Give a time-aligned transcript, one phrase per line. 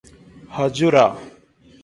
[0.55, 1.05] ହଜୁର!